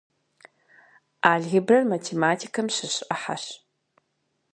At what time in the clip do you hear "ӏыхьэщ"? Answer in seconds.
3.07-3.45